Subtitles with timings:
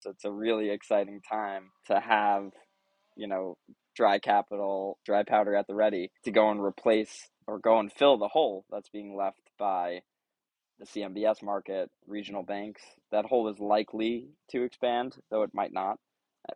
[0.00, 2.50] So it's a really exciting time to have,
[3.16, 3.56] you know,
[3.96, 8.16] dry capital, dry powder at the ready to go and replace or go and fill
[8.16, 10.00] the hole that's being left by
[10.78, 12.82] the CMBS market, regional banks.
[13.10, 15.98] That hole is likely to expand, though it might not.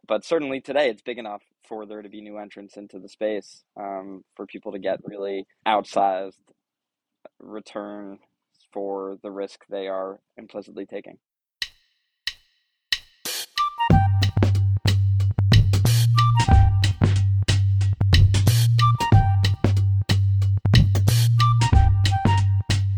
[0.06, 3.64] But certainly today, it's big enough for there to be new entrants into the space
[3.76, 6.38] um, for people to get really outsized
[7.40, 8.18] return
[8.72, 11.18] for the risk they are implicitly taking.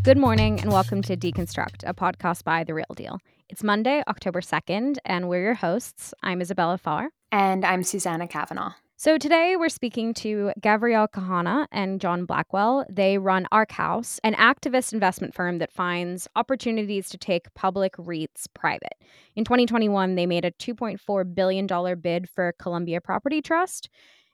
[0.05, 3.21] Good morning and welcome to Deconstruct, a podcast by The Real Deal.
[3.49, 6.13] It's Monday, October 2nd, and we're your hosts.
[6.23, 7.09] I'm Isabella Farr.
[7.33, 8.75] And I'm Susanna Kavanaugh.
[8.99, 12.85] So today we're speaking to Gavriel Kahane and Jon Blackwell.
[12.91, 18.97] They run Arkhouse, an activist investment firm that finds opportunities to take public REITs private.
[19.35, 21.67] In 2021, they made a $2.4 billion
[22.03, 23.89] bid for Columbia Property Trust.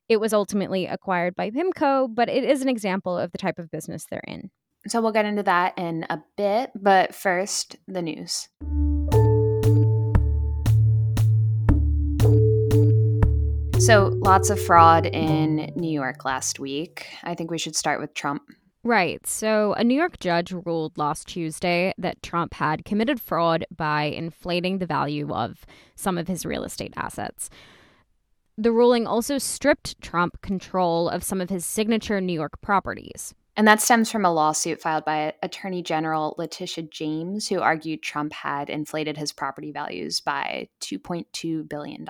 [0.08, 3.70] It was ultimately acquired by PIMCO, but it is an example of the type of
[3.70, 4.50] business they're in.
[4.86, 8.48] So we'll get into that in a bit, but first, the news.
[13.80, 17.06] So, lots of fraud in New York last week.
[17.24, 18.42] I think we should start with Trump.
[18.84, 19.26] Right.
[19.26, 24.78] So, a New York judge ruled last Tuesday that Trump had committed fraud by inflating
[24.78, 25.64] the value of
[25.96, 27.48] some of his real estate assets.
[28.56, 33.34] The ruling also stripped Trump control of some of his signature New York properties.
[33.56, 38.32] And that stems from a lawsuit filed by Attorney General Letitia James, who argued Trump
[38.32, 42.06] had inflated his property values by $2.2 billion.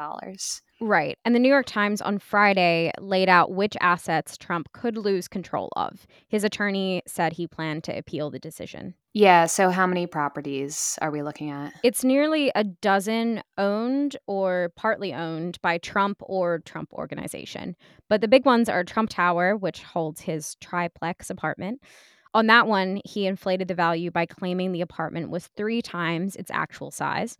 [0.83, 1.19] Right.
[1.27, 5.69] And the New York Times on Friday laid out which assets Trump could lose control
[5.77, 6.07] of.
[6.29, 8.95] His attorney said he planned to appeal the decision.
[9.13, 9.45] Yeah.
[9.45, 11.75] So, how many properties are we looking at?
[11.83, 17.77] It's nearly a dozen owned or partly owned by Trump or Trump Organization.
[18.09, 21.83] But the big ones are Trump Tower, which holds his triplex apartment.
[22.33, 26.51] On that one, he inflated the value by claiming the apartment was three times its
[26.53, 27.37] actual size.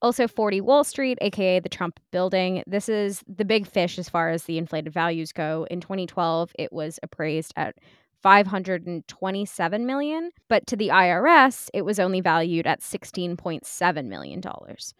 [0.00, 2.62] Also, 40 Wall Street, aka the Trump building.
[2.66, 5.66] This is the big fish as far as the inflated values go.
[5.70, 7.74] In 2012, it was appraised at
[8.22, 14.94] 527 million, but to the IRS, it was only valued at 16.7 million dollars.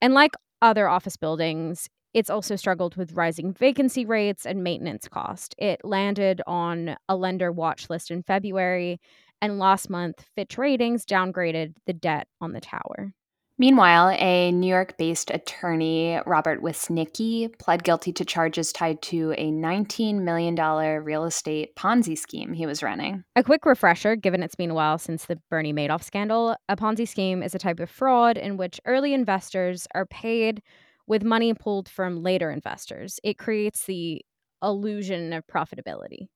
[0.00, 5.54] And like other office buildings, it's also struggled with rising vacancy rates and maintenance cost.
[5.58, 9.00] It landed on a lender watch list in February,
[9.42, 13.14] and last month, Fitch Ratings downgraded the debt on the tower.
[13.60, 19.52] Meanwhile, a New York based attorney, Robert Wisnicki, pled guilty to charges tied to a
[19.52, 20.56] $19 million
[21.04, 23.22] real estate Ponzi scheme he was running.
[23.36, 27.06] A quick refresher, given it's been a while since the Bernie Madoff scandal a Ponzi
[27.06, 30.62] scheme is a type of fraud in which early investors are paid
[31.06, 33.20] with money pulled from later investors.
[33.22, 34.24] It creates the
[34.62, 36.28] illusion of profitability.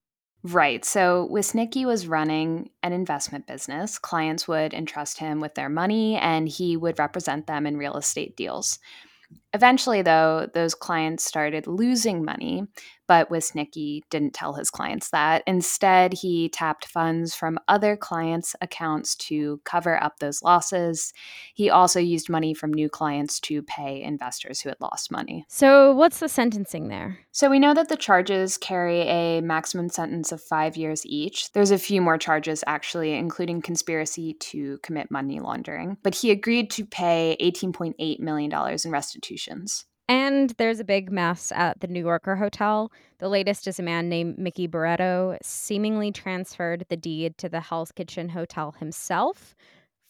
[0.47, 0.84] Right.
[0.84, 3.99] So Wisnicki was running an investment business.
[3.99, 8.37] Clients would entrust him with their money and he would represent them in real estate
[8.37, 8.78] deals.
[9.54, 12.66] Eventually, though, those clients started losing money,
[13.06, 15.42] but Wisnicki didn't tell his clients that.
[15.47, 21.12] Instead, he tapped funds from other clients' accounts to cover up those losses.
[21.54, 25.44] He also used money from new clients to pay investors who had lost money.
[25.48, 27.19] So, what's the sentencing there?
[27.31, 31.53] So, we know that the charges carry a maximum sentence of five years each.
[31.53, 35.98] There's a few more charges, actually, including conspiracy to commit money laundering.
[36.03, 38.91] But he agreed to pay $18.8 million in
[40.06, 42.93] And there's a big mess at the New Yorker hotel.
[43.19, 47.91] The latest is a man named Mickey Barreto seemingly transferred the deed to the Hell's
[47.91, 49.54] Kitchen Hotel himself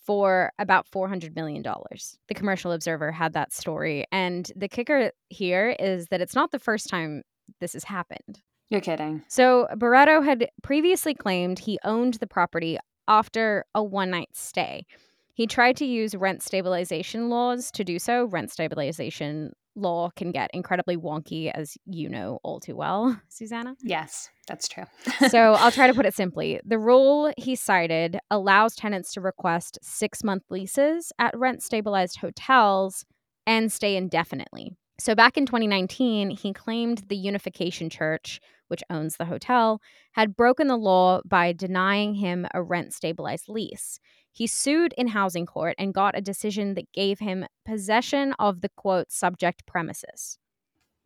[0.05, 1.63] for about $400 million.
[1.63, 4.05] The Commercial Observer had that story.
[4.11, 7.23] And the kicker here is that it's not the first time
[7.61, 8.43] this has happened.
[8.71, 9.23] You're kidding.
[9.29, 14.87] So Barreto had previously claimed he owned the property after a one night stay.
[15.35, 18.27] He tried to use rent stabilization laws to do so.
[18.27, 23.75] Rent stabilization law can get incredibly wonky, as you know all too well, Susanna.
[23.83, 24.85] Yes, that's true.
[25.29, 26.61] so I'll try to put it simply.
[26.65, 33.05] The rule he cited allows tenants to request six month leases at rent stabilized hotels
[33.47, 34.71] and stay indefinitely.
[35.01, 39.81] So back in 2019, he claimed the Unification Church, which owns the hotel,
[40.13, 43.99] had broken the law by denying him a rent stabilized lease.
[44.35, 48.69] He sued in housing court and got a decision that gave him possession of the
[48.69, 50.39] quote subject premises.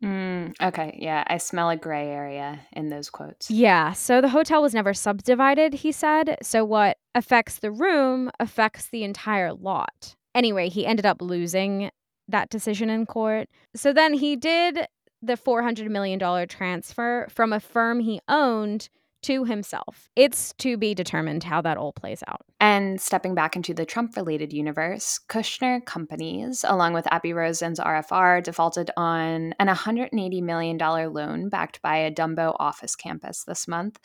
[0.03, 3.51] Mm, okay, yeah, I smell a gray area in those quotes.
[3.51, 6.37] Yeah, so the hotel was never subdivided, he said.
[6.41, 10.15] So what affects the room affects the entire lot.
[10.33, 11.91] Anyway, he ended up losing
[12.27, 13.47] that decision in court.
[13.75, 14.87] So then he did
[15.21, 18.89] the $400 million transfer from a firm he owned
[19.23, 20.09] to himself.
[20.15, 22.45] It's to be determined how that all plays out.
[22.59, 28.43] And stepping back into the Trump related universe, Kushner Companies, along with Aby Rosen's RFR,
[28.43, 33.99] defaulted on an $180 million loan backed by a Dumbo office campus this month.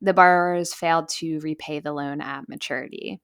[0.00, 3.20] The borrowers failed to repay the loan at maturity.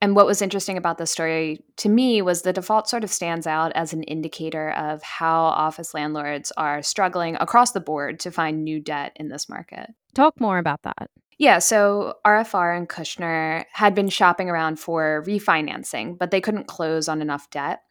[0.00, 3.46] And what was interesting about this story to me was the default sort of stands
[3.46, 8.62] out as an indicator of how office landlords are struggling across the board to find
[8.62, 9.90] new debt in this market.
[10.14, 11.10] Talk more about that.
[11.38, 17.08] Yeah, so RFR and Kushner had been shopping around for refinancing, but they couldn't close
[17.08, 17.82] on enough debt.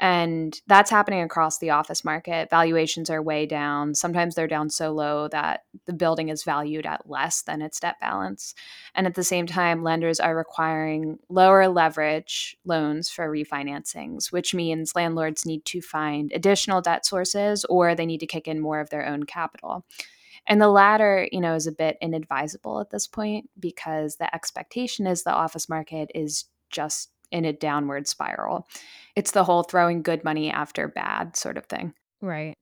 [0.00, 2.50] And that's happening across the office market.
[2.50, 3.96] Valuations are way down.
[3.96, 7.96] Sometimes they're down so low that the building is valued at less than its debt
[8.00, 8.54] balance.
[8.94, 14.94] And at the same time, lenders are requiring lower leverage loans for refinancings, which means
[14.94, 18.90] landlords need to find additional debt sources or they need to kick in more of
[18.90, 19.84] their own capital.
[20.46, 25.06] And the latter, you know, is a bit inadvisable at this point because the expectation
[25.06, 28.66] is the office market is just in a downward spiral.
[29.16, 31.94] It's the whole throwing good money after bad sort of thing.
[32.20, 32.56] Right.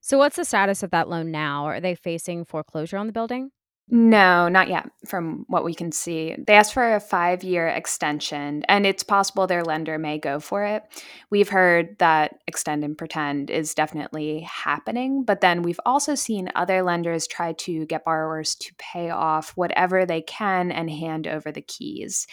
[0.00, 1.66] So, what's the status of that loan now?
[1.66, 3.50] Are they facing foreclosure on the building?
[3.94, 6.34] No, not yet, from what we can see.
[6.46, 10.64] They asked for a five year extension, and it's possible their lender may go for
[10.64, 10.82] it.
[11.30, 16.82] We've heard that extend and pretend is definitely happening, but then we've also seen other
[16.82, 21.60] lenders try to get borrowers to pay off whatever they can and hand over the
[21.60, 22.26] keys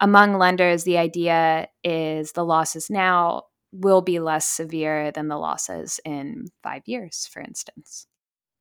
[0.00, 6.00] among lenders, the idea is the losses now will be less severe than the losses
[6.04, 8.06] in five years, for instance.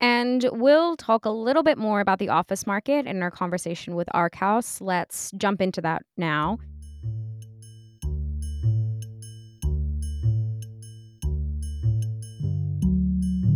[0.01, 4.09] And we'll talk a little bit more about the office market in our conversation with
[4.13, 4.81] Arkhouse.
[4.81, 6.57] Let's jump into that now.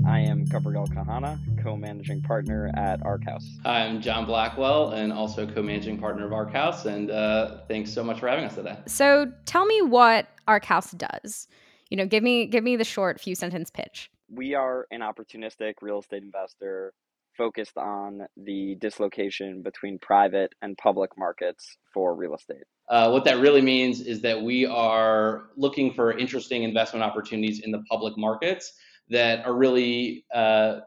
[0.07, 3.44] I am Gavriel Kahane, co-managing partner at Arkhouse.
[3.65, 6.86] Hi, I'm Jon Blackwell, and also co-managing partner of Arkhouse.
[6.86, 8.77] And uh, thanks so much for having us today.
[8.88, 11.50] So, tell me what Arkhouse does.
[11.89, 14.09] You know, give me give me the short few sentence pitch.
[14.30, 16.94] We are an opportunistic real estate investor
[17.36, 22.63] focused on the dislocation between private and public markets for real estate.
[22.88, 27.71] Uh, what that really means is that we are looking for interesting investment opportunities in
[27.71, 28.71] the public markets
[29.09, 30.80] that are really uh,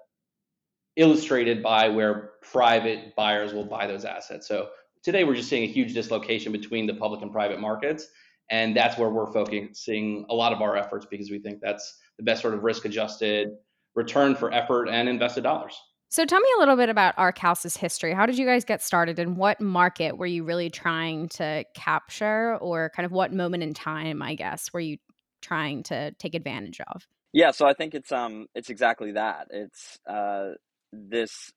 [0.96, 4.46] illustrated by where private buyers will buy those assets.
[4.46, 4.69] So
[5.02, 8.08] today we're just seeing a huge dislocation between the public and private markets.
[8.50, 12.25] And that's where we're focusing a lot of our efforts because we think that's the
[12.25, 13.50] best sort of risk adjusted
[13.94, 15.81] return for effort and invested dollars.
[16.08, 18.12] So tell me a little bit about Arkhouse's history.
[18.12, 22.56] How did you guys get started and what market were you really trying to capture
[22.56, 24.99] or kind of what moment in time, I guess, were you
[25.40, 27.06] trying to take advantage of?
[27.32, 29.48] Yeah, so I think it's um it's exactly that.
[29.50, 30.52] It's uh
[30.92, 31.52] this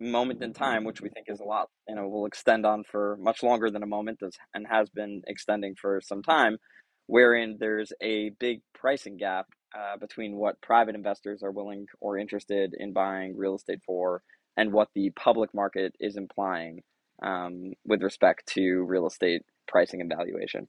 [0.00, 3.16] moment in time, which we think is a lot, you know, will extend on for
[3.20, 6.58] much longer than a moment does and has been extending for some time,
[7.06, 12.74] wherein there's a big pricing gap uh, between what private investors are willing or interested
[12.78, 14.22] in buying real estate for
[14.56, 16.82] and what the public market is implying
[17.22, 20.68] um, with respect to real estate pricing and valuation.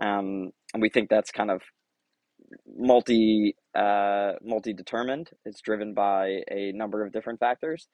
[0.00, 1.62] Um, and we think that's kind of
[2.66, 5.30] multi uh, multi determined.
[5.44, 7.88] It's driven by a number of different factors,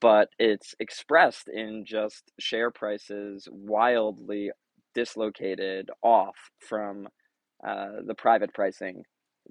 [0.00, 4.50] but it's expressed in just share prices wildly
[4.94, 7.08] dislocated off from
[7.66, 9.02] uh, the private pricing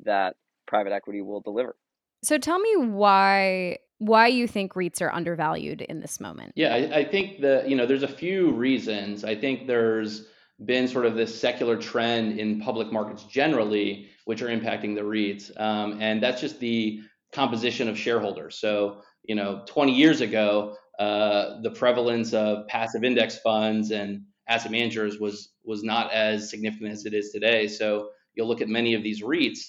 [0.03, 0.35] that
[0.67, 1.75] private equity will deliver.
[2.23, 6.51] So tell me why why you think REITs are undervalued in this moment.
[6.55, 9.23] Yeah, I, I think that you know there's a few reasons.
[9.23, 10.27] I think there's
[10.65, 15.57] been sort of this secular trend in public markets generally, which are impacting the REITs.
[15.57, 16.99] Um, and that's just the
[17.31, 18.59] composition of shareholders.
[18.59, 24.73] So, you know, 20 years ago, uh, the prevalence of passive index funds and asset
[24.73, 27.69] managers was was not as significant as it is today.
[27.69, 29.59] So you'll look at many of these REITs,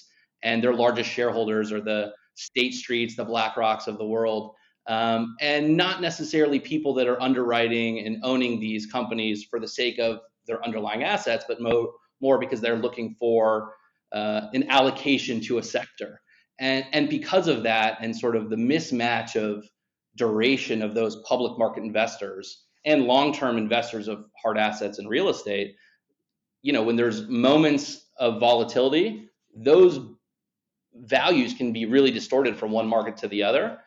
[0.43, 4.55] and their largest shareholders are the State Streets, the BlackRocks of the world,
[4.87, 9.99] um, and not necessarily people that are underwriting and owning these companies for the sake
[9.99, 13.73] of their underlying assets, but mo- more because they're looking for
[14.11, 16.21] uh, an allocation to a sector.
[16.59, 19.65] And, and because of that, and sort of the mismatch of
[20.15, 25.75] duration of those public market investors and long-term investors of hard assets and real estate,
[26.61, 29.99] you know, when there's moments of volatility, those
[30.93, 33.79] values can be really distorted from one market to the other.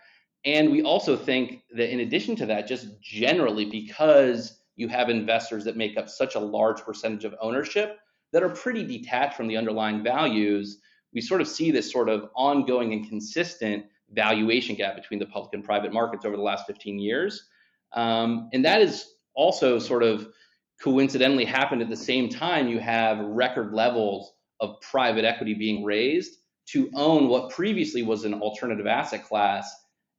[0.45, 5.65] And we also think that in addition to that, just generally because you have investors
[5.65, 7.99] that make up such a large percentage of ownership
[8.33, 10.79] that are pretty detached from the underlying values.
[11.15, 15.53] we sort of see this sort of ongoing and consistent valuation gap between the public
[15.55, 17.49] and private markets over the last 15 years.
[17.93, 20.29] Um, and that is also sort of
[20.81, 26.39] coincidentally happened at the same time you have record levels of private equity being raised
[26.67, 29.71] to own what previously was an alternative asset class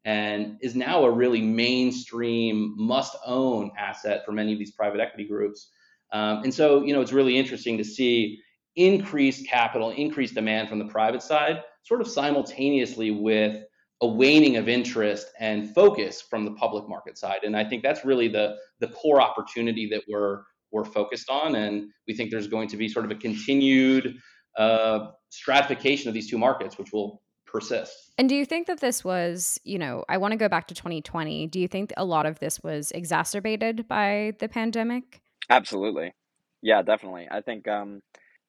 [0.06, 5.28] and is now a really mainstream must own asset for many of these private equity
[5.28, 5.70] groups.
[6.14, 8.40] Um, and so, you know, it's really interesting to see
[8.76, 13.64] increased capital, increased demand from the private side, sort of simultaneously with
[14.02, 17.40] a waning of interest and focus from the public market side.
[17.44, 21.56] And I think that's really the the core opportunity that we're we're focused on.
[21.56, 24.18] And we think there's going to be sort of a continued
[24.58, 28.12] uh, stratification of these two markets, which will persist.
[28.18, 30.76] And do you think that this was, you know, I want to go back to
[30.76, 31.48] 2020.
[31.48, 35.23] Do you think a lot of this was exacerbated by the pandemic?
[35.50, 36.14] Absolutely.
[36.62, 37.28] Yeah, definitely.
[37.30, 38.02] I think, um,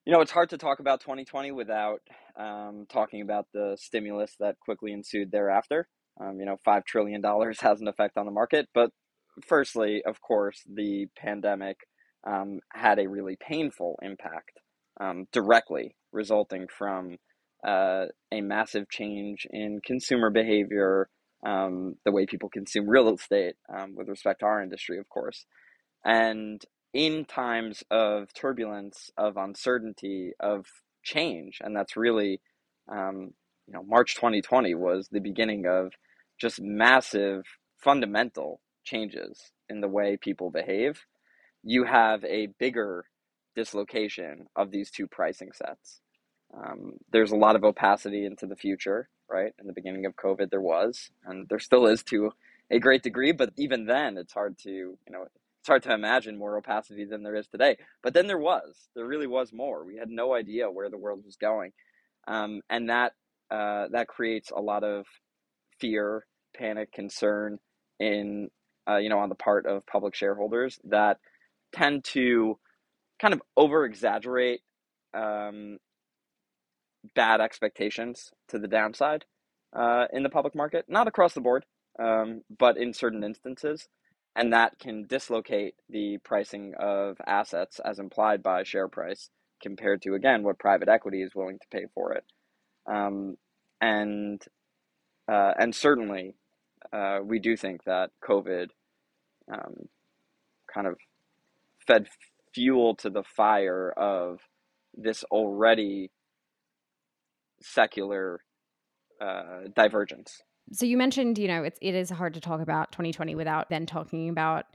[0.05, 2.01] you know, it's hard to talk about 2020 without
[2.39, 5.87] um, talking about the stimulus that quickly ensued thereafter.
[6.19, 7.21] Um, you know, $5 trillion
[7.59, 8.67] has an effect on the market.
[8.73, 8.91] But
[9.45, 11.77] firstly, of course, the pandemic
[12.25, 14.51] um, had a really painful impact
[14.99, 17.17] um, directly resulting from
[17.67, 21.09] uh, a massive change in consumer behavior,
[21.45, 25.45] um, the way people consume real estate, um, with respect to our industry, of course.
[26.05, 26.61] And
[26.95, 30.65] in times of turbulence, of uncertainty, of
[31.03, 32.39] change, and that's really,
[32.89, 33.33] um,
[33.67, 35.91] you know, March 2020 was the beginning of
[36.39, 37.43] just massive
[37.77, 41.01] fundamental changes in the way people behave.
[41.63, 43.05] You have a bigger
[43.57, 45.99] dislocation of these two pricing sets.
[46.55, 49.51] Um, there's a lot of opacity into the future, right?
[49.59, 52.31] In the beginning of COVID, there was, and there still is to
[52.71, 53.33] a great degree.
[53.33, 55.25] But even then, it's hard to, you know,
[55.65, 57.75] it's hard to imagine more opacity than there is today.
[58.03, 59.83] But then there was, there really was more.
[59.83, 61.71] We had no idea where the world was going,
[62.27, 63.13] um, and that
[63.49, 65.07] uh, that creates a lot of
[65.79, 67.57] fear, panic, concern
[67.99, 68.49] in,
[68.87, 71.17] uh, you know, on the part of public shareholders that
[71.73, 72.59] tend to
[73.19, 74.61] kind of over exaggerate
[75.15, 75.79] um,
[77.15, 79.25] bad expectations to the downside
[79.75, 81.65] uh, in the public market, not across the board,
[81.97, 83.87] um, but in certain instances.
[84.35, 89.29] And that can dislocate the pricing of assets as implied by share price
[89.61, 92.25] compared to, again, what private equity is willing to pay for it.
[92.85, 93.37] Um,
[93.79, 94.41] and,
[95.31, 96.35] uh, and certainly,
[96.91, 98.71] uh, we do think that COVID
[99.51, 99.87] um,
[100.71, 100.97] kind of
[101.87, 102.07] fed
[102.53, 104.39] fuel to the fire of
[104.93, 106.11] this already
[107.61, 108.41] secular
[109.21, 110.41] uh, divergence.
[110.71, 113.85] So you mentioned, you know, it's it is hard to talk about 2020 without then
[113.85, 114.65] talking about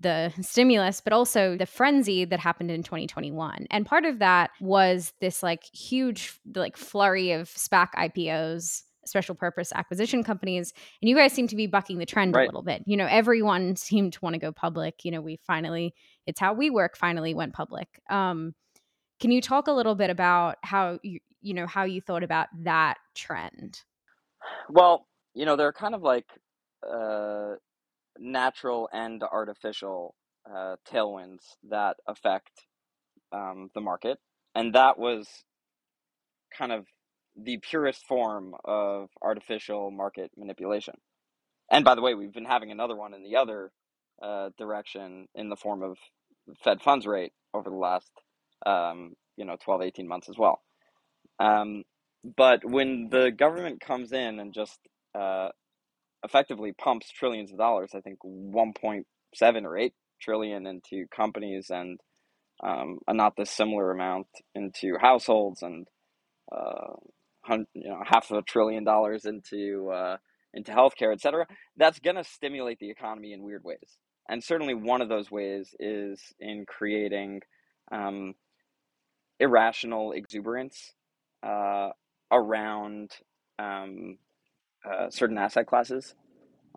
[0.00, 3.66] the stimulus, but also the frenzy that happened in 2021.
[3.70, 9.72] And part of that was this like huge like flurry of SPAC IPOs, special purpose
[9.74, 10.72] acquisition companies.
[11.02, 12.44] And you guys seem to be bucking the trend right.
[12.44, 12.82] a little bit.
[12.86, 15.04] You know, everyone seemed to want to go public.
[15.04, 15.94] You know, we finally,
[16.26, 17.88] it's how WeWork finally went public.
[18.08, 18.54] Um,
[19.20, 22.48] can you talk a little bit about how you, you know, how you thought about
[22.64, 23.80] that trend?
[24.68, 26.26] Well, you know, they're kind of like
[26.88, 27.54] uh,
[28.18, 30.14] natural and artificial
[30.48, 32.50] uh, tailwinds that affect
[33.32, 34.18] um, the market.
[34.54, 35.26] And that was
[36.56, 36.86] kind of
[37.36, 40.94] the purest form of artificial market manipulation.
[41.70, 43.72] And by the way, we've been having another one in the other
[44.22, 45.96] uh, direction in the form of
[46.62, 48.10] Fed funds rate over the last,
[48.66, 50.60] um, you know, 12, 18 months as well.
[51.40, 51.82] Um,
[52.36, 54.78] but when the government comes in and just
[55.18, 55.48] uh,
[56.24, 62.00] effectively pumps trillions of dollars, I think 1.7 or 8 trillion into companies and
[62.62, 65.86] um, a not amount into households and
[66.52, 66.94] uh,
[67.74, 70.16] you know half a trillion dollars into uh,
[70.54, 73.98] into healthcare, et cetera, that's going to stimulate the economy in weird ways.
[74.28, 77.40] And certainly one of those ways is in creating
[77.92, 78.34] um,
[79.40, 80.92] irrational exuberance
[81.42, 81.90] uh,
[82.32, 83.10] around
[83.58, 84.18] um,
[84.88, 86.14] uh, certain asset classes.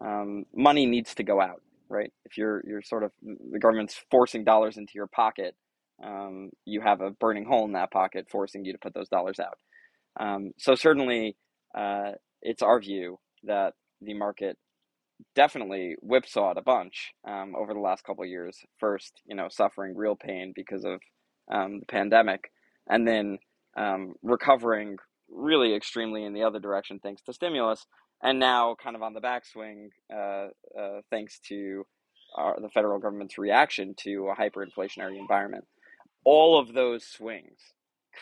[0.01, 2.11] Um, money needs to go out, right?
[2.25, 5.55] If you're you're sort of the government's forcing dollars into your pocket,
[6.03, 9.39] um, you have a burning hole in that pocket, forcing you to put those dollars
[9.39, 9.57] out.
[10.19, 11.35] Um, so certainly,
[11.75, 12.11] uh,
[12.41, 14.57] it's our view that the market
[15.35, 18.59] definitely whipsawed a bunch um, over the last couple years.
[18.79, 20.99] First, you know, suffering real pain because of
[21.51, 22.51] um, the pandemic,
[22.87, 23.39] and then
[23.77, 24.97] um, recovering
[25.29, 27.86] really extremely in the other direction thanks to stimulus,
[28.22, 30.48] and now kind of on the backswing uh,
[30.79, 31.86] uh, thanks to
[32.36, 35.65] our, the federal government's reaction to a hyperinflationary environment.
[36.24, 37.60] All of those swings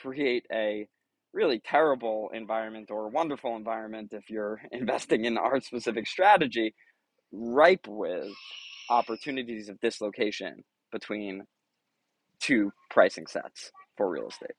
[0.01, 0.87] create a
[1.33, 6.73] really terrible environment or wonderful environment if you're investing in our specific strategy,
[7.31, 8.31] ripe with
[8.89, 11.43] opportunities of dislocation between
[12.39, 14.51] two pricing sets for real estate.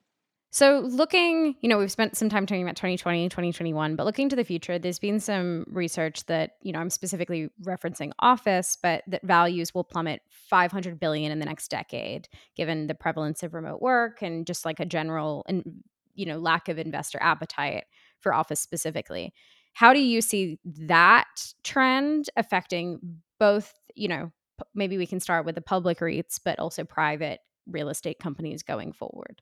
[0.49, 4.35] So, looking, you know, we've spent some time talking about 2020, 2021, but looking to
[4.35, 9.23] the future, there's been some research that, you know, I'm specifically referencing office, but that
[9.23, 14.21] values will plummet 500 billion in the next decade, given the prevalence of remote work
[14.21, 15.83] and just like a general and,
[16.15, 17.83] you know, lack of investor appetite
[18.21, 19.33] for office specifically.
[19.73, 24.31] How do you see that trend affecting both, you know,
[24.73, 28.93] maybe we can start with the public REITs, but also private real estate companies going
[28.93, 29.41] forward?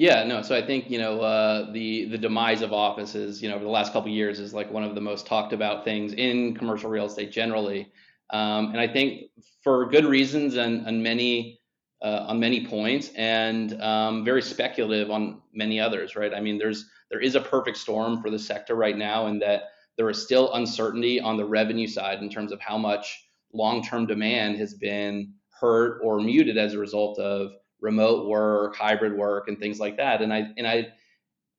[0.00, 0.40] Yeah, no.
[0.40, 3.70] So I think you know uh, the the demise of offices, you know, over the
[3.70, 7.04] last couple years is like one of the most talked about things in commercial real
[7.04, 7.92] estate generally,
[8.30, 9.24] um, and I think
[9.62, 11.60] for good reasons and, and many
[12.00, 16.16] uh, on many points, and um, very speculative on many others.
[16.16, 16.32] Right?
[16.32, 19.64] I mean, there's there is a perfect storm for the sector right now, in that
[19.98, 24.06] there is still uncertainty on the revenue side in terms of how much long term
[24.06, 27.50] demand has been hurt or muted as a result of
[27.80, 30.22] remote work, hybrid work, and things like that.
[30.22, 30.88] And I and I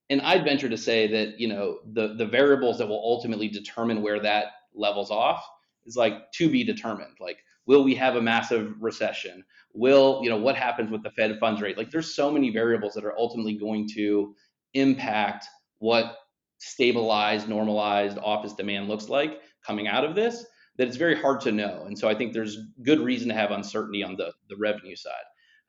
[0.10, 4.02] and I'd venture to say that you know the the variables that will ultimately determine
[4.02, 5.44] where that levels off
[5.86, 7.16] is like to be determined.
[7.20, 9.44] Like, will we have a massive recession?
[9.74, 11.78] Will you know what happens with the Fed funds rate?
[11.78, 14.36] Like, there's so many variables that are ultimately going to
[14.74, 15.46] impact
[15.80, 16.18] what
[16.60, 20.46] stabilized, normalized office demand looks like coming out of this.
[20.78, 21.84] That it's very hard to know.
[21.86, 25.24] And so I think there's good reason to have uncertainty on the the revenue side.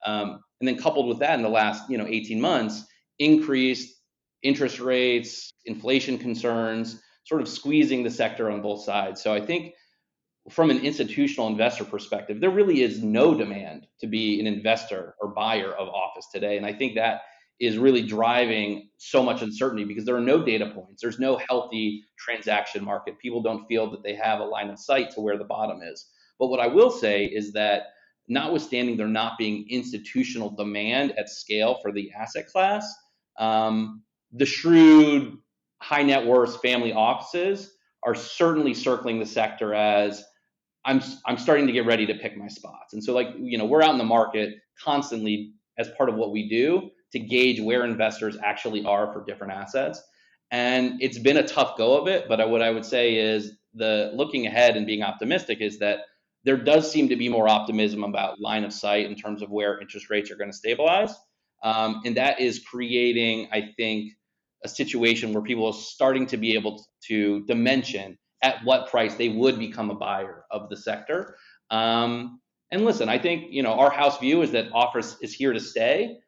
[0.06, 2.84] Um, and then coupled with that, in the last you know 18 months,
[3.18, 3.96] increased
[4.42, 9.22] interest rates, inflation concerns, sort of squeezing the sector on both sides.
[9.22, 9.74] So I think
[10.50, 15.28] from an institutional investor perspective, there really is no demand to be an investor or
[15.28, 16.56] buyer of office today.
[16.56, 17.22] And I think that
[17.60, 21.00] is really driving so much uncertainty because there are no data points.
[21.00, 23.20] There's no healthy transaction market.
[23.20, 26.08] People don't feel that they have a line of sight to where the bottom is.
[26.40, 27.92] But what I will say is that
[28.28, 32.92] notwithstanding there not being institutional demand at scale for the asset class,
[33.38, 35.36] um, the shrewd,
[35.80, 40.24] high net worth family offices are certainly circling the sector as
[40.84, 42.92] I'm I'm starting to get ready to pick my spots.
[42.92, 46.32] And so like you know we're out in the market constantly as part of what
[46.32, 50.02] we do to gauge where investors actually are for different assets.
[50.50, 54.10] And it's been a tough go of it, but what I would say is the
[54.14, 56.00] looking ahead and being optimistic is that
[56.44, 59.80] there does seem to be more optimism about line of sight in terms of where
[59.80, 61.14] interest rates are going to stabilize.
[61.62, 64.12] Um, and that is creating, I think,
[64.64, 69.28] a situation where people are starting to be able to dimension at what price they
[69.28, 71.36] would become a buyer of the sector.
[71.70, 75.52] Um, and listen, I think you know our house view is that office is here
[75.52, 76.18] to stay.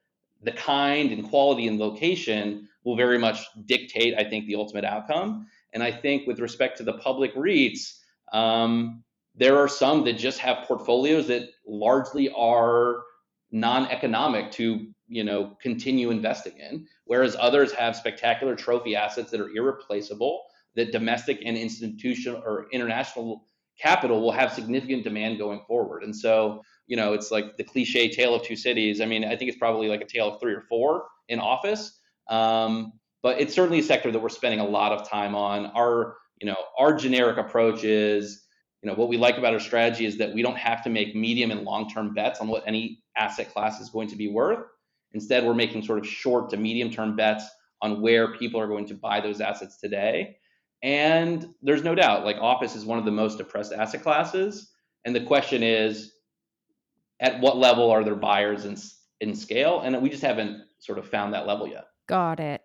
[0.43, 5.47] The kind and quality and location will very much dictate, I think, the ultimate outcome.
[5.73, 7.99] And I think with respect to the public REITs,
[8.33, 9.04] um,
[9.35, 13.03] there are some that just have portfolios that largely are
[13.51, 19.51] non-economic to you know continue investing in whereas others have spectacular trophy assets that are
[19.51, 20.43] irreplaceable
[20.75, 23.45] that domestic and institutional or international
[23.81, 26.03] capital will have significant demand going forward.
[26.05, 29.01] And so you know it's like the cliche tale of two cities.
[29.01, 31.99] I mean i think it's probably like a tale of three or four in office.
[32.29, 32.93] Um,
[33.23, 35.67] but it's certainly a sector that we're spending a lot of time on.
[35.67, 38.44] Our you know our generic approach is
[38.85, 41.17] you know what we like about our strategy is that we don't have to make
[41.17, 44.63] medium and long term bets on what any asset class is going to be worth.
[45.13, 47.45] Instead we're making sort of short to medium term bets
[47.81, 50.37] on where people are going to buy those assets today.
[50.83, 54.71] And there's no doubt like office is one of the most depressed asset classes.
[55.07, 56.13] And the question is
[57.21, 58.77] at what level are there buyers in
[59.21, 59.81] in scale?
[59.81, 61.87] And we just haven't sort of found that level yet.
[62.07, 62.61] Got it.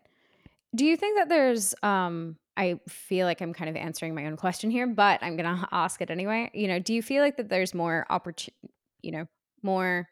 [0.75, 4.35] Do you think that there's um I feel like I'm kind of answering my own
[4.35, 6.51] question here, but I'm going to ask it anyway.
[6.53, 8.57] You know, do you feel like that there's more opportunity,
[9.01, 9.27] you know,
[9.63, 10.09] more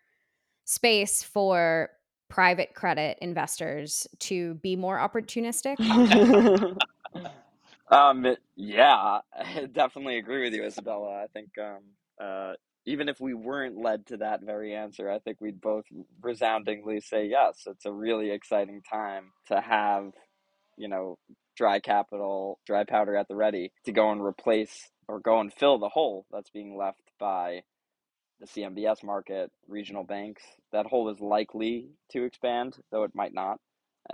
[0.63, 1.89] space for
[2.29, 5.77] private credit investors to be more opportunistic?
[7.91, 11.23] um, yeah, I definitely agree with you, Isabella.
[11.23, 11.83] I think um,
[12.21, 12.53] uh,
[12.85, 15.83] even if we weren't led to that very answer, I think we'd both
[16.21, 17.63] resoundingly say yes.
[17.67, 20.13] It's a really exciting time to have,
[20.77, 21.17] you know,
[21.57, 25.79] dry capital, dry powder at the ready to go and replace or go and fill
[25.79, 27.61] the hole that's being left by
[28.39, 30.43] the CMBS market, regional banks.
[30.71, 33.59] That hole is likely to expand, though it might not.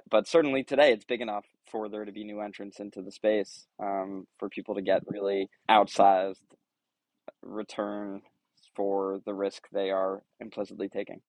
[0.09, 3.67] But certainly today, it's big enough for there to be new entrants into the space
[3.79, 6.39] um, for people to get really outsized
[7.41, 8.21] return
[8.75, 11.21] for the risk they are implicitly taking.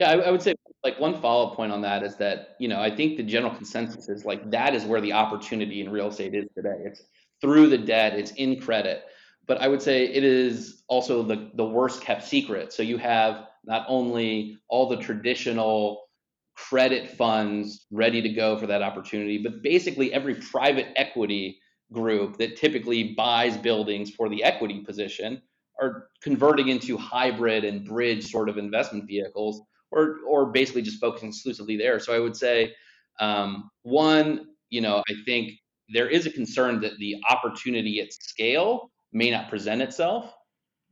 [0.00, 2.68] Yeah, I, I would say like one follow up point on that is that you
[2.68, 6.08] know I think the general consensus is like that is where the opportunity in real
[6.08, 6.76] estate is today.
[6.84, 7.02] It's
[7.42, 9.04] through the debt, it's in credit,
[9.46, 12.72] but I would say it is also the the worst kept secret.
[12.72, 16.08] So you have not only all the traditional
[16.56, 21.58] credit funds ready to go for that opportunity, but basically every private equity
[21.92, 25.42] group that typically buys buildings for the equity position
[25.80, 31.28] are converting into hybrid and bridge sort of investment vehicles or or basically just focusing
[31.28, 31.98] exclusively there.
[31.98, 32.74] So I would say
[33.20, 35.52] um, one, you know, I think
[35.88, 40.32] there is a concern that the opportunity at scale may not present itself.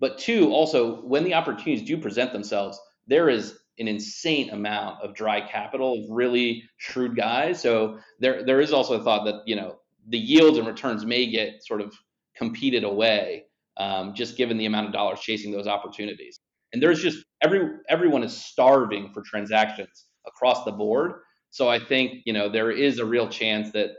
[0.01, 5.15] But two, also when the opportunities do present themselves, there is an insane amount of
[5.15, 7.61] dry capital of really shrewd guys.
[7.61, 9.77] So there there is also a thought that you know
[10.09, 11.95] the yields and returns may get sort of
[12.37, 13.45] competed away
[13.77, 16.41] um, just given the amount of dollars chasing those opportunities.
[16.73, 21.13] And there's just every everyone is starving for transactions across the board.
[21.51, 23.91] So I think you know there is a real chance that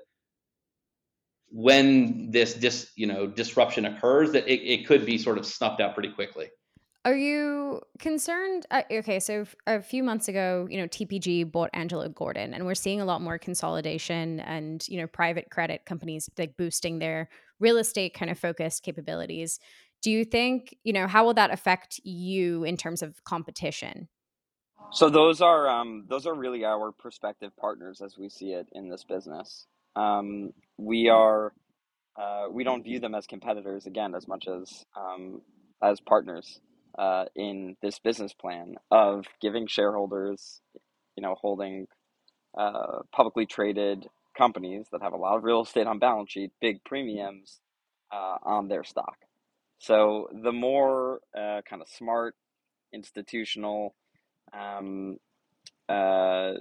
[1.51, 5.81] when this dis you know disruption occurs, that it, it could be sort of snuffed
[5.81, 6.47] out pretty quickly.
[7.05, 8.65] Are you concerned?
[8.69, 12.75] Uh, okay, so a few months ago, you know, TPG bought Angelo Gordon, and we're
[12.75, 17.29] seeing a lot more consolidation and you know private credit companies like boosting their
[17.59, 19.59] real estate kind of focused capabilities.
[20.01, 24.07] Do you think you know how will that affect you in terms of competition?
[24.91, 28.89] So those are um, those are really our prospective partners as we see it in
[28.89, 29.67] this business.
[29.95, 31.53] Um, we are
[32.19, 35.41] uh, we don't view them as competitors again as much as um,
[35.81, 36.59] as partners
[36.97, 40.61] uh, in this business plan of giving shareholders,
[41.15, 41.87] you know, holding
[42.57, 44.07] uh, publicly traded
[44.37, 47.59] companies that have a lot of real estate on balance sheet, big premiums
[48.11, 49.15] uh, on their stock.
[49.79, 52.35] So the more uh, kind of smart,
[52.93, 53.95] institutional
[54.53, 55.17] um,
[55.87, 56.53] uh,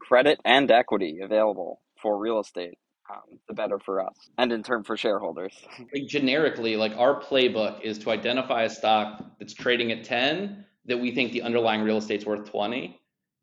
[0.00, 2.78] credit and equity available for real estate
[3.10, 5.54] um, the better for us and in turn for shareholders.
[6.06, 11.10] generically, like our playbook is to identify a stock that's trading at 10 that we
[11.12, 12.98] think the underlying real estate's worth 20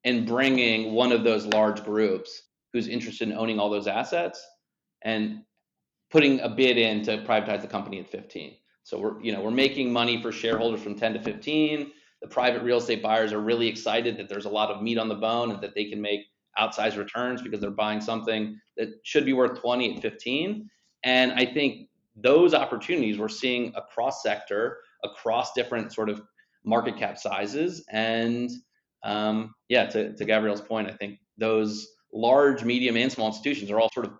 [0.06, 4.46] and bringing one of those large groups who's interested in owning all those assets
[5.04, 5.44] and
[6.10, 8.56] putting a bid in to privatize the company at 15.
[8.88, 11.92] So we're, you know, we're making money for shareholders from 10 to 15.
[12.22, 15.10] The private real estate buyers are really excited that there's a lot of meat on
[15.10, 16.22] the bone and that they can make
[16.58, 20.70] outsized returns because they're buying something that should be worth 20 at 15.
[21.04, 26.22] And I think those opportunities we're seeing across sector, across different sort of
[26.64, 27.84] market cap sizes.
[27.92, 28.50] And
[29.04, 33.82] um, yeah, to, to Gavriel's point, I think those large, medium, and small institutions are
[33.82, 34.14] all sort of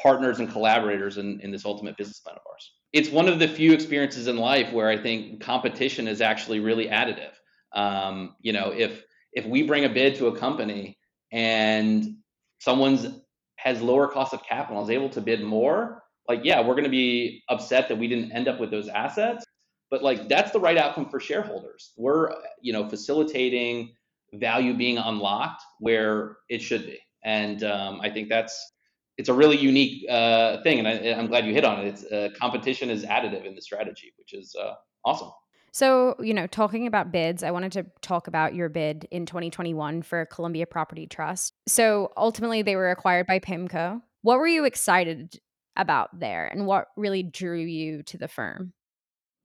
[0.00, 2.70] partners and collaborators in, in this ultimate business plan of ours.
[2.94, 6.86] It's one of the few experiences in life where I think competition is actually really
[6.86, 7.32] additive.
[7.74, 9.02] Um, you know, if
[9.32, 10.96] if we bring a bid to a company
[11.32, 12.18] and
[12.60, 13.08] someone's
[13.56, 16.90] has lower cost of capital is able to bid more like yeah we're going to
[16.90, 19.44] be upset that we didn't end up with those assets.
[19.90, 21.92] But like that's the right outcome for shareholders.
[21.96, 23.92] We're you know facilitating
[24.34, 27.00] value being unlocked where it should be.
[27.24, 28.73] And um, i think that's
[29.16, 32.04] it's a really unique uh, thing and I, am glad you hit on it it's
[32.04, 34.74] uh, competition is additive in the strategy which is uh,
[35.04, 35.30] awesome
[35.74, 40.02] so, you know, talking about bids, I wanted to talk about your bid in 2021
[40.02, 41.52] for Columbia Property Trust.
[41.66, 44.00] So, ultimately, they were acquired by PIMCO.
[44.22, 45.40] What were you excited
[45.76, 48.72] about there, and what really drew you to the firm?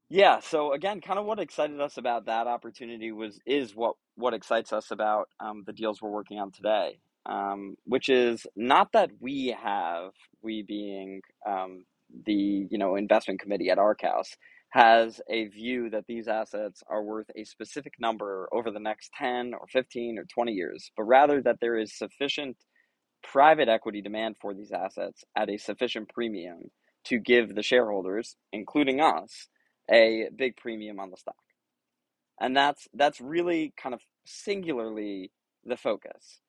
[0.09, 4.35] Yeah, so again, kind of what excited us about that opportunity was is what what
[4.35, 6.99] excites us about um, the deals we're working on today,
[7.29, 10.11] um, which is not that we have
[10.41, 11.85] we being um,
[12.25, 14.35] the you know investment committee at Arkhouse
[14.71, 19.53] has a view that these assets are worth a specific number over the next 10
[19.59, 22.55] or 15 or 20 years, but rather that there is sufficient
[23.23, 26.69] private equity demand for these assets at a sufficient premium
[27.05, 29.47] to give the shareholders, including us,
[29.91, 31.35] a big premium on the stock.
[32.39, 35.31] And that's that's really kind of singularly
[35.65, 36.39] the focus.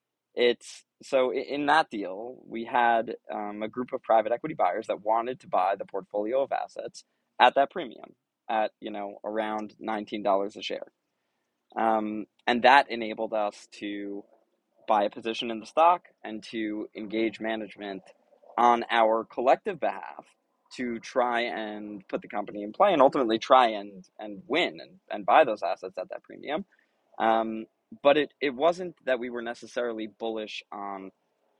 [0.40, 5.04] It's so in that deal, we had um, a group of private equity buyers that
[5.04, 7.04] wanted to buy the portfolio of assets
[7.40, 8.14] at that premium
[8.48, 10.86] at you know around $19 a share
[11.76, 14.24] um, and that enabled us to
[14.88, 18.02] buy a position in the stock and to engage management
[18.58, 20.26] on our collective behalf
[20.76, 24.98] to try and put the company in play and ultimately try and, and win and,
[25.10, 26.64] and buy those assets at that premium.
[27.18, 27.66] Um,
[28.02, 31.10] but it, it wasn't that we were necessarily bullish on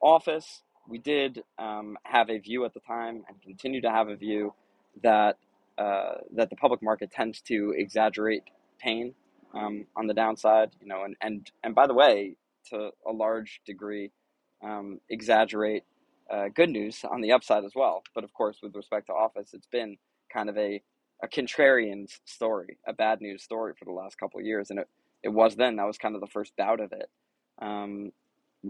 [0.01, 0.63] office.
[0.89, 4.55] We did um, have a view at the time and continue to have a view
[5.03, 5.37] that
[5.79, 8.43] uh, that the public market tends to exaggerate
[8.79, 9.15] pain
[9.55, 12.37] um, on the downside, you know, and, and, and by the way,
[12.69, 14.11] to a large degree,
[14.63, 15.85] um, exaggerate
[16.31, 18.03] uh, good news on the upside as well.
[18.15, 19.97] But of course, with respect to office, it's been
[20.33, 20.83] kind of a,
[21.23, 24.71] a contrarian story, a bad news story for the last couple of years.
[24.71, 24.89] And it,
[25.23, 27.09] it was then, that was kind of the first bout of it.
[27.61, 28.11] Um,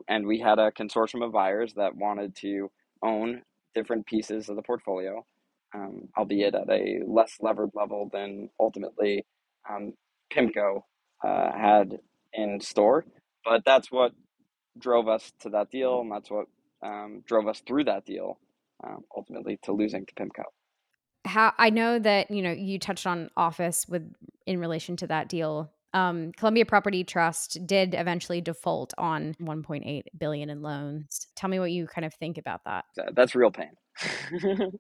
[0.09, 2.71] and we had a consortium of buyers that wanted to
[3.03, 3.43] own
[3.75, 5.25] different pieces of the portfolio,
[5.75, 9.25] um, albeit at a less levered level than ultimately
[9.69, 9.93] um,
[10.33, 10.83] PIMCO
[11.25, 11.99] uh, had
[12.33, 13.05] in store.
[13.45, 14.13] But that's what
[14.79, 16.47] drove us to that deal, and that's what
[16.85, 18.39] um, drove us through that deal,
[18.85, 20.45] um, ultimately to losing to PIMCO.
[21.27, 24.11] How I know that you know you touched on office with
[24.47, 25.71] in relation to that deal.
[25.93, 31.27] Um, Columbia Property Trust did eventually default on 1.8 billion in loans.
[31.35, 32.85] Tell me what you kind of think about that.
[33.15, 33.73] That's real pain.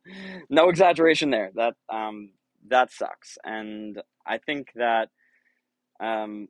[0.51, 1.51] no exaggeration there.
[1.55, 2.31] That um,
[2.69, 5.09] that sucks, and I think that
[6.01, 6.49] um,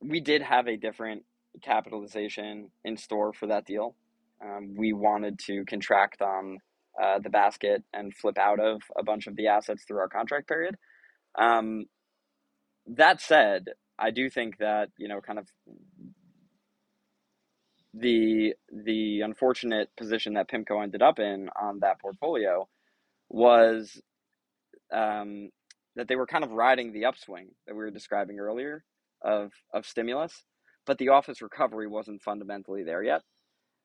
[0.00, 1.24] we did have a different
[1.62, 3.94] capitalization in store for that deal.
[4.42, 6.58] Um, we wanted to contract on
[7.00, 10.48] uh, the basket and flip out of a bunch of the assets through our contract
[10.48, 10.76] period.
[11.38, 11.86] Um,
[12.96, 13.66] that said,
[13.98, 15.48] I do think that you know, kind of
[17.94, 22.68] the the unfortunate position that PIMCO ended up in on that portfolio
[23.28, 24.00] was
[24.92, 25.50] um,
[25.96, 28.84] that they were kind of riding the upswing that we were describing earlier
[29.22, 30.44] of of stimulus,
[30.86, 33.22] but the office recovery wasn't fundamentally there yet.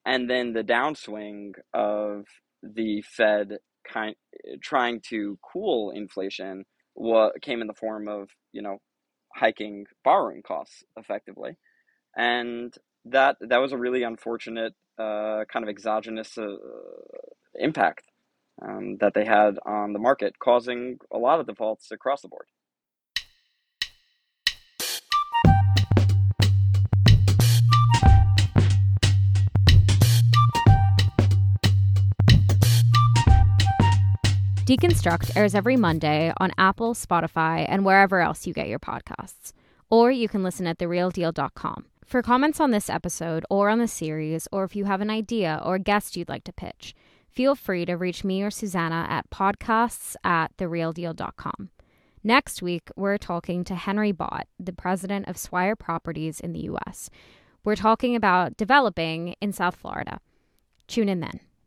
[0.06, 2.26] And then the downswing of
[2.62, 3.58] the Fed
[3.92, 4.16] kind
[4.62, 6.66] trying to cool inflation
[7.42, 8.78] came in the form of you know
[9.36, 11.58] hiking borrowing costs effectively,
[12.16, 12.74] and
[13.06, 16.56] that that was a really unfortunate uh, kind of exogenous uh,
[17.56, 18.06] impact
[18.62, 22.48] um, that they had on the market, causing a lot of defaults across the board.
[34.74, 39.54] Deconstruct airs every Monday on Apple, Spotify, and wherever else you get your podcasts.
[39.88, 41.86] Or you can listen at therealdeal.com.
[42.08, 45.62] For comments on this episode or on the series, or if you have an idea
[45.64, 46.96] or a guest you'd like to pitch,
[47.30, 51.70] feel free to reach me or Susanna at podcasts at therealdeal.com.
[52.24, 57.12] Next week, we're talking to Henry Bott, the president of Swire Properties in the U.S.
[57.64, 60.20] We're talking about developing in South Florida.
[60.88, 61.42] Tune in then.